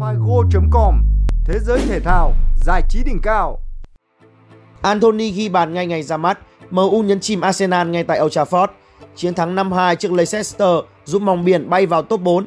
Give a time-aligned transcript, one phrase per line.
[0.00, 1.02] Figo.com
[1.44, 3.58] Thế giới thể thao, giải trí đỉnh cao
[4.82, 6.38] Anthony ghi bàn ngay ngày ra mắt,
[6.70, 8.66] MU nhấn chìm Arsenal ngay tại Old Trafford.
[9.16, 10.68] Chiến thắng 5-2 trước Leicester
[11.04, 12.46] giúp mong biển bay vào top 4.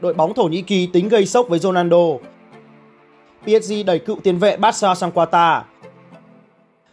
[0.00, 2.06] Đội bóng Thổ Nhĩ Kỳ tính gây sốc với Ronaldo.
[3.44, 5.60] PSG đẩy cựu tiền vệ Barca sang Qatar.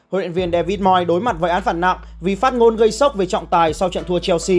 [0.10, 2.92] Huấn luyện viên David Moyes đối mặt với án phạt nặng vì phát ngôn gây
[2.92, 4.58] sốc về trọng tài sau trận thua Chelsea.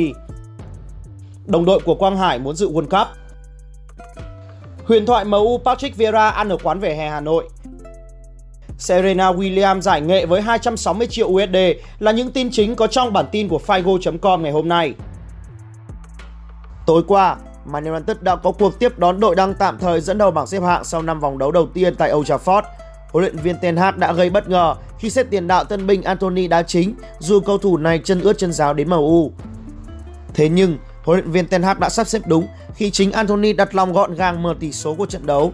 [1.47, 3.20] Đồng đội của Quang Hải muốn dự World Cup.
[4.91, 7.49] Huyền thoại MU Patrick Vieira ăn ở quán vỉa hè Hà Nội.
[8.79, 11.57] Serena Williams giải nghệ với 260 triệu USD
[11.99, 14.95] là những tin chính có trong bản tin của Figo.com ngày hôm nay.
[16.87, 20.31] Tối qua, Man United đã có cuộc tiếp đón đội đang tạm thời dẫn đầu
[20.31, 22.63] bảng xếp hạng sau 5 vòng đấu đầu tiên tại Old Trafford.
[23.13, 26.03] Huấn luyện viên Ten Hag đã gây bất ngờ khi xếp tiền đạo tân binh
[26.03, 29.33] Anthony đá chính dù cầu thủ này chân ướt chân giáo đến MU.
[30.35, 33.75] Thế nhưng, huấn luyện viên Ten Hag đã sắp xếp đúng khi chính Anthony đặt
[33.75, 35.53] lòng gọn gàng mở tỷ số của trận đấu.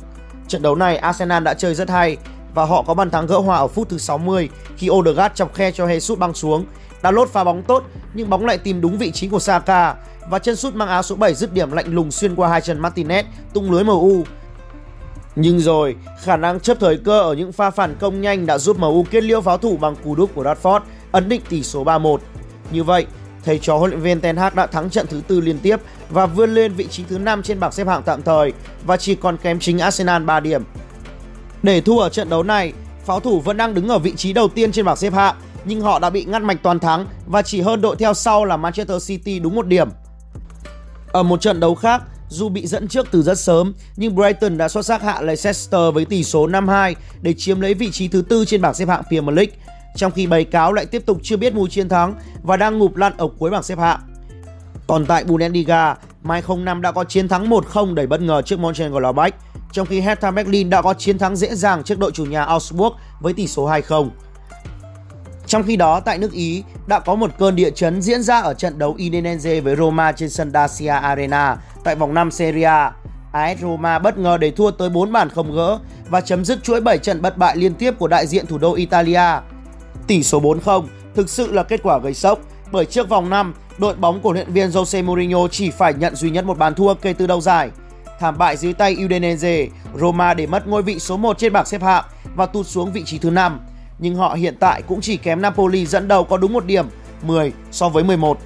[0.49, 2.17] Trận đấu này Arsenal đã chơi rất hay
[2.55, 5.71] và họ có bàn thắng gỡ hòa ở phút thứ 60 khi Odegaard chọc khe
[5.71, 6.65] cho Jesus băng xuống.
[7.03, 9.95] Đã lốt pha bóng tốt nhưng bóng lại tìm đúng vị trí của Saka
[10.31, 12.83] và chân sút mang áo số 7 dứt điểm lạnh lùng xuyên qua hai chân
[12.83, 14.23] Martinez tung lưới MU.
[15.37, 18.79] Nhưng rồi, khả năng chấp thời cơ ở những pha phản công nhanh đã giúp
[18.79, 20.81] MU kết liễu pháo thủ bằng cú đúp của Rashford,
[21.13, 22.19] ấn định tỷ số 3-1.
[22.71, 23.07] Như vậy,
[23.47, 25.77] thầy trò huấn luyện viên Ten Hag đã thắng trận thứ tư liên tiếp
[26.11, 28.53] và vươn lên vị trí thứ 5 trên bảng xếp hạng tạm thời
[28.85, 30.63] và chỉ còn kém chính Arsenal 3 điểm.
[31.63, 32.73] Để thua ở trận đấu này,
[33.05, 35.81] pháo thủ vẫn đang đứng ở vị trí đầu tiên trên bảng xếp hạng, nhưng
[35.81, 39.09] họ đã bị ngăn mạch toàn thắng và chỉ hơn đội theo sau là Manchester
[39.09, 39.89] City đúng một điểm.
[41.13, 44.69] Ở một trận đấu khác, dù bị dẫn trước từ rất sớm, nhưng Brighton đã
[44.69, 48.45] xuất sắc hạ Leicester với tỷ số 5-2 để chiếm lấy vị trí thứ tư
[48.45, 49.55] trên bảng xếp hạng Premier League,
[49.97, 52.97] trong khi bầy cáo lại tiếp tục chưa biết mùi chiến thắng và đang ngụp
[52.97, 54.01] lăn ở cuối bảng xếp hạng.
[54.87, 59.35] Còn tại Bundesliga, Mai 05 đã có chiến thắng 1-0 đầy bất ngờ trước Mönchengladbach,
[59.73, 62.97] trong khi Hertha Berlin đã có chiến thắng dễ dàng trước đội chủ nhà Augsburg
[63.21, 64.09] với tỷ số 2-0.
[65.47, 68.55] Trong khi đó, tại nước Ý đã có một cơn địa chấn diễn ra ở
[68.55, 72.93] trận đấu Udinese với Roma trên sân Dacia Arena tại vòng 5 Serie A.
[73.33, 75.79] AS Roma bất ngờ để thua tới 4 bàn không gỡ
[76.09, 78.75] và chấm dứt chuỗi 7 trận bất bại liên tiếp của đại diện thủ đô
[78.75, 79.41] Italia.
[80.07, 80.85] Tỷ số 4-0
[81.15, 82.39] thực sự là kết quả gây sốc
[82.73, 86.31] bởi trước vòng 5, đội bóng của luyện viên Jose Mourinho chỉ phải nhận duy
[86.31, 87.71] nhất một bàn thua kể từ đầu giải.
[88.21, 89.69] Thảm bại dưới tay Udinese,
[90.01, 93.03] Roma để mất ngôi vị số 1 trên bảng xếp hạng và tụt xuống vị
[93.07, 93.61] trí thứ 5
[93.99, 96.87] nhưng họ hiện tại cũng chỉ kém Napoli dẫn đầu có đúng một điểm,
[97.23, 98.39] 10 so với 11.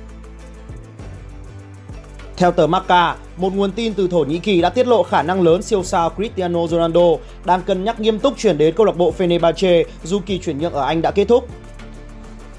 [2.37, 5.43] Theo tờ Marca, một nguồn tin từ Thổ Nhĩ Kỳ đã tiết lộ khả năng
[5.43, 7.01] lớn siêu sao Cristiano Ronaldo
[7.45, 10.73] đang cân nhắc nghiêm túc chuyển đến câu lạc bộ Fenerbahce dù kỳ chuyển nhượng
[10.73, 11.49] ở Anh đã kết thúc.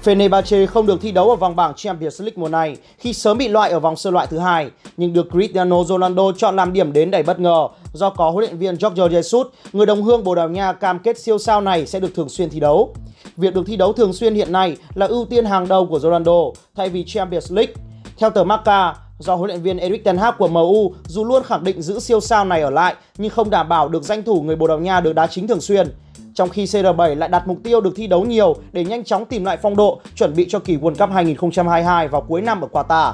[0.04, 3.48] Fenerbahce không được thi đấu ở vòng bảng Champions League mùa này khi sớm bị
[3.48, 7.10] loại ở vòng sơ loại thứ hai, nhưng được Cristiano Ronaldo chọn làm điểm đến
[7.10, 10.48] đầy bất ngờ do có huấn luyện viên Jorge Jesus, người đồng hương Bồ Đào
[10.48, 12.94] Nha cam kết siêu sao này sẽ được thường xuyên thi đấu.
[13.36, 16.40] Việc được thi đấu thường xuyên hiện nay là ưu tiên hàng đầu của Ronaldo
[16.76, 17.72] thay vì Champions League.
[18.18, 21.64] Theo tờ Marca, do huấn luyện viên Erik ten Hag của MU dù luôn khẳng
[21.64, 24.56] định giữ siêu sao này ở lại nhưng không đảm bảo được danh thủ người
[24.56, 25.88] Bồ Đào Nha được đá chính thường xuyên.
[26.34, 29.44] Trong khi CR7 lại đặt mục tiêu được thi đấu nhiều để nhanh chóng tìm
[29.44, 33.12] lại phong độ, chuẩn bị cho kỳ World Cup 2022 vào cuối năm ở Qatar.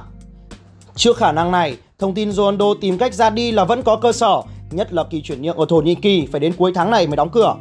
[0.94, 4.12] Trước khả năng này, thông tin Ronaldo tìm cách ra đi là vẫn có cơ
[4.12, 7.06] sở, nhất là kỳ chuyển nhượng ở Thổ Nhĩ Kỳ phải đến cuối tháng này
[7.06, 7.54] mới đóng cửa.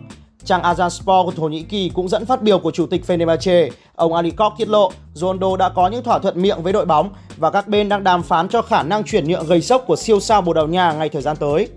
[0.47, 3.69] Trang Azan Sport của Thổ Nhĩ Kỳ cũng dẫn phát biểu của chủ tịch Fenerbahce,
[3.95, 7.09] ông Ali Koch tiết lộ Ronaldo đã có những thỏa thuận miệng với đội bóng
[7.37, 10.19] và các bên đang đàm phán cho khả năng chuyển nhượng gây sốc của siêu
[10.19, 11.67] sao Bồ Đào Nha ngay thời gian tới.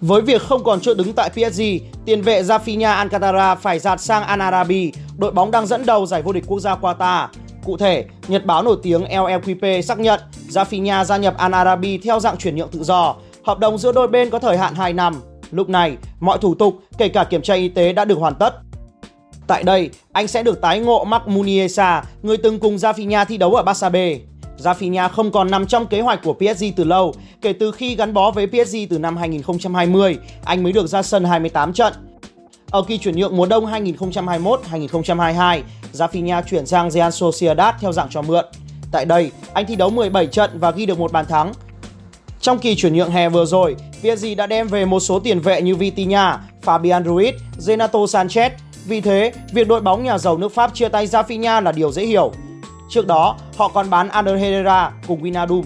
[0.00, 1.62] Với việc không còn chỗ đứng tại PSG,
[2.04, 6.22] tiền vệ Rafinha Alcantara phải dạt sang Al Arabi, đội bóng đang dẫn đầu giải
[6.22, 7.26] vô địch quốc gia Qatar.
[7.64, 12.20] Cụ thể, nhật báo nổi tiếng LLQP xác nhận Rafinha gia nhập Al Arabi theo
[12.20, 13.14] dạng chuyển nhượng tự do.
[13.44, 15.20] Hợp đồng giữa đôi bên có thời hạn 2 năm.
[15.50, 18.54] Lúc này, mọi thủ tục, kể cả kiểm tra y tế đã được hoàn tất.
[19.46, 23.54] Tại đây, anh sẽ được tái ngộ Marc Muniesa, người từng cùng Rafinha thi đấu
[23.54, 23.96] ở Barca B.
[24.58, 27.14] Rafinha không còn nằm trong kế hoạch của PSG từ lâu.
[27.40, 31.24] Kể từ khi gắn bó với PSG từ năm 2020, anh mới được ra sân
[31.24, 31.92] 28 trận.
[32.70, 38.22] Ở kỳ chuyển nhượng mùa đông 2021-2022, Rafinha chuyển sang Real Sociedad theo dạng cho
[38.22, 38.44] mượn.
[38.92, 41.52] Tại đây, anh thi đấu 17 trận và ghi được một bàn thắng.
[42.40, 45.62] Trong kỳ chuyển nhượng hè vừa rồi, PSG đã đem về một số tiền vệ
[45.62, 48.50] như Vitinha, Fabian Ruiz, Renato Sanchez.
[48.86, 52.06] Vì thế, việc đội bóng nhà giàu nước Pháp chia tay Rafinha là điều dễ
[52.06, 52.32] hiểu.
[52.90, 55.62] Trước đó, họ còn bán Ander Herrera cùng Wijnaldum.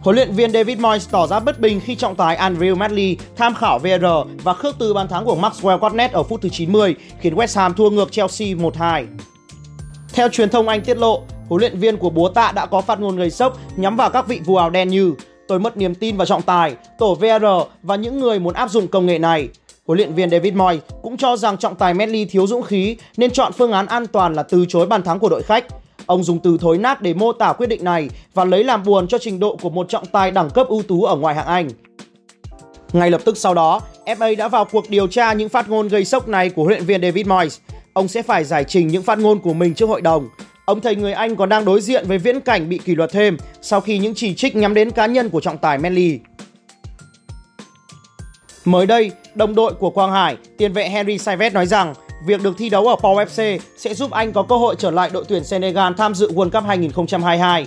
[0.00, 3.54] Huấn luyện viên David Moyes tỏ ra bất bình khi trọng tài Andrew Medley tham
[3.54, 4.06] khảo VR
[4.42, 7.74] và khước từ bàn thắng của Maxwell Cornet ở phút thứ 90 khiến West Ham
[7.74, 9.06] thua ngược Chelsea 1-2.
[10.12, 13.00] Theo truyền thông Anh tiết lộ, huấn luyện viên của búa tạ đã có phát
[13.00, 15.14] ngôn gây sốc nhắm vào các vị vua áo đen như
[15.48, 17.44] Tôi mất niềm tin vào trọng tài, tổ VR
[17.82, 19.48] và những người muốn áp dụng công nghệ này.
[19.86, 23.30] Huấn luyện viên David Moyes cũng cho rằng trọng tài Medley thiếu dũng khí nên
[23.30, 25.64] chọn phương án an toàn là từ chối bàn thắng của đội khách.
[26.06, 29.08] Ông dùng từ thối nát để mô tả quyết định này và lấy làm buồn
[29.08, 31.68] cho trình độ của một trọng tài đẳng cấp ưu tú ở ngoài hạng Anh.
[32.92, 36.04] Ngay lập tức sau đó, FA đã vào cuộc điều tra những phát ngôn gây
[36.04, 37.58] sốc này của huấn luyện viên David Moyes.
[37.92, 40.28] Ông sẽ phải giải trình những phát ngôn của mình trước hội đồng.
[40.66, 43.36] Ông thầy người Anh còn đang đối diện với viễn cảnh bị kỷ luật thêm
[43.62, 46.18] sau khi những chỉ trích nhắm đến cá nhân của trọng tài Manly.
[48.64, 51.94] Mới đây, đồng đội của Quang Hải, tiền vệ Henry Saivet nói rằng
[52.26, 55.10] việc được thi đấu ở Pau FC sẽ giúp anh có cơ hội trở lại
[55.12, 57.66] đội tuyển Senegal tham dự World Cup 2022.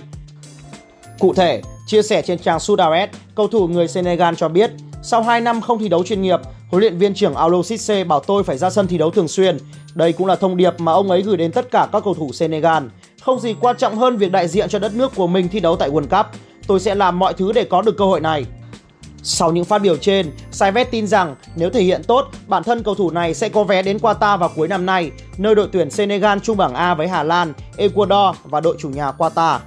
[1.18, 4.70] Cụ thể, chia sẻ trên trang Sudaret, cầu thủ người Senegal cho biết
[5.02, 8.20] sau 2 năm không thi đấu chuyên nghiệp, huấn luyện viên trưởng Aulo Cisse bảo
[8.20, 9.56] tôi phải ra sân thi đấu thường xuyên.
[9.94, 12.32] Đây cũng là thông điệp mà ông ấy gửi đến tất cả các cầu thủ
[12.32, 12.84] Senegal.
[13.22, 15.76] Không gì quan trọng hơn việc đại diện cho đất nước của mình thi đấu
[15.76, 16.26] tại World Cup.
[16.66, 18.44] Tôi sẽ làm mọi thứ để có được cơ hội này.
[19.22, 22.94] Sau những phát biểu trên, Saivet tin rằng nếu thể hiện tốt, bản thân cầu
[22.94, 26.38] thủ này sẽ có vé đến Qatar vào cuối năm nay, nơi đội tuyển Senegal
[26.42, 29.58] chung bảng A với Hà Lan, Ecuador và đội chủ nhà Qatar.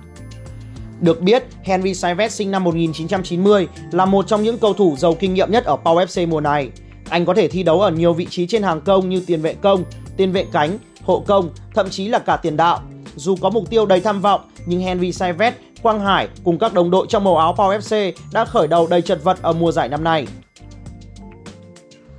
[1.02, 5.34] Được biết, Henry Saivet sinh năm 1990 là một trong những cầu thủ giàu kinh
[5.34, 6.70] nghiệm nhất ở Pau FC mùa này.
[7.14, 9.54] Anh có thể thi đấu ở nhiều vị trí trên hàng công như tiền vệ
[9.54, 9.84] công,
[10.18, 12.80] tiền vệ cánh, hộ công, thậm chí là cả tiền đạo.
[13.16, 16.92] Dù có mục tiêu đầy tham vọng, nhưng Henry Saivet, Quang Hải cùng các đồng
[16.92, 19.90] đội trong màu áo Pau FC đã khởi đầu đầy chật vật ở mùa giải
[19.90, 20.28] năm nay.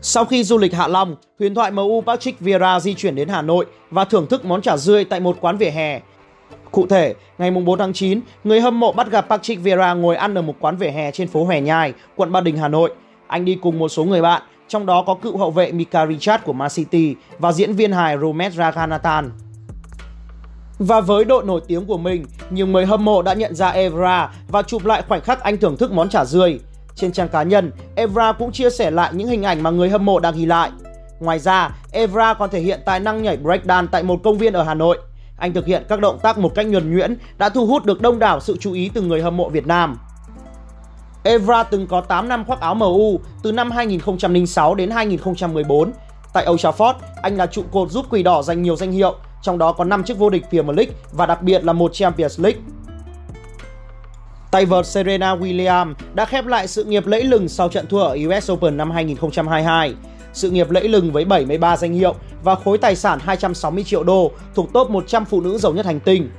[0.00, 3.42] Sau khi du lịch Hạ Long, huyền thoại MU Patrick Vieira di chuyển đến Hà
[3.42, 6.00] Nội và thưởng thức món chả rươi tại một quán vỉa hè.
[6.70, 10.34] Cụ thể, ngày 4 tháng 9, người hâm mộ bắt gặp Patrick Vieira ngồi ăn
[10.34, 12.94] ở một quán vỉa hè trên phố Hòe Nhai, quận Ba Đình, Hà Nội.
[13.26, 16.44] Anh đi cùng một số người bạn, trong đó có cựu hậu vệ Mika Richard
[16.44, 19.30] của Man City và diễn viên hài Romet Raghunathan.
[20.78, 24.30] Và với độ nổi tiếng của mình, nhiều người hâm mộ đã nhận ra Evra
[24.48, 26.60] và chụp lại khoảnh khắc anh thưởng thức món chả rươi.
[26.94, 30.04] Trên trang cá nhân, Evra cũng chia sẻ lại những hình ảnh mà người hâm
[30.04, 30.70] mộ đang ghi lại.
[31.20, 34.62] Ngoài ra, Evra còn thể hiện tài năng nhảy breakdance tại một công viên ở
[34.62, 34.98] Hà Nội.
[35.38, 38.18] Anh thực hiện các động tác một cách nhuần nhuyễn đã thu hút được đông
[38.18, 39.96] đảo sự chú ý từ người hâm mộ Việt Nam.
[41.24, 45.92] Evra từng có 8 năm khoác áo MU từ năm 2006 đến 2014.
[46.32, 49.58] Tại Old Trafford, anh là trụ cột giúp Quỷ Đỏ giành nhiều danh hiệu, trong
[49.58, 52.60] đó có 5 chức vô địch Premier League và đặc biệt là một Champions League.
[54.50, 58.16] Tay vợt Serena Williams đã khép lại sự nghiệp lẫy lừng sau trận thua ở
[58.28, 59.94] US Open năm 2022.
[60.32, 64.30] Sự nghiệp lẫy lừng với 73 danh hiệu và khối tài sản 260 triệu đô
[64.54, 66.30] thuộc top 100 phụ nữ giàu nhất hành tinh.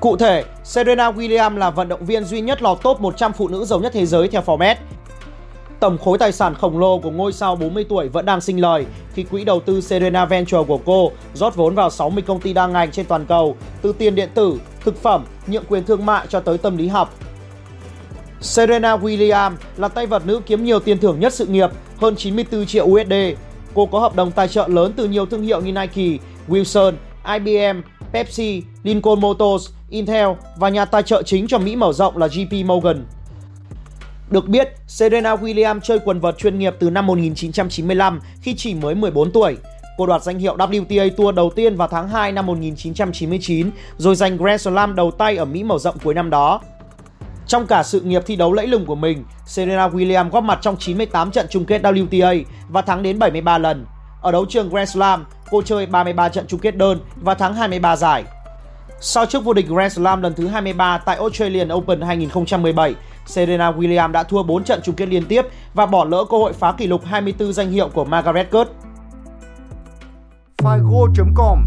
[0.00, 3.64] Cụ thể, Serena Williams là vận động viên duy nhất lọt top 100 phụ nữ
[3.64, 4.74] giàu nhất thế giới theo Forbes.
[5.80, 8.86] Tổng khối tài sản khổng lồ của ngôi sao 40 tuổi vẫn đang sinh lời
[9.14, 12.66] khi quỹ đầu tư Serena Venture của cô rót vốn vào 60 công ty đa
[12.66, 16.40] ngành trên toàn cầu, từ tiền điện tử, thực phẩm, nhượng quyền thương mại cho
[16.40, 17.14] tới tâm lý học.
[18.40, 21.70] Serena Williams là tay vợt nữ kiếm nhiều tiền thưởng nhất sự nghiệp,
[22.00, 23.12] hơn 94 triệu USD.
[23.74, 26.92] Cô có hợp đồng tài trợ lớn từ nhiều thương hiệu như Nike, Wilson,
[27.34, 27.80] IBM,
[28.12, 32.66] Pepsi, Lincoln Motors, Intel và nhà tài trợ chính cho Mỹ mở rộng là JP
[32.66, 33.06] Morgan.
[34.30, 38.94] Được biết, Serena Williams chơi quần vợt chuyên nghiệp từ năm 1995 khi chỉ mới
[38.94, 39.56] 14 tuổi.
[39.98, 44.36] Cô đoạt danh hiệu WTA Tour đầu tiên vào tháng 2 năm 1999, rồi giành
[44.36, 46.60] Grand Slam đầu tay ở Mỹ mở rộng cuối năm đó.
[47.46, 50.76] Trong cả sự nghiệp thi đấu lẫy lừng của mình, Serena Williams góp mặt trong
[50.76, 53.86] 98 trận chung kết WTA và thắng đến 73 lần.
[54.22, 57.96] Ở đấu trường Grand Slam, cô chơi 33 trận chung kết đơn và thắng 23
[57.96, 58.24] giải.
[59.00, 62.94] Sau chức vô địch Grand Slam lần thứ 23 tại Australian Open 2017,
[63.26, 65.42] Serena Williams đã thua 4 trận chung kết liên tiếp
[65.74, 68.68] và bỏ lỡ cơ hội phá kỷ lục 24 danh hiệu của Margaret Court.
[70.58, 71.58] Figo.com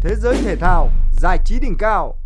[0.00, 2.17] Thế giới thể thao, giải trí đỉnh cao